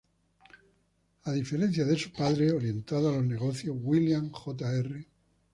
[1.25, 5.05] A diferencia de su padre orientado a los negocios, William Jr.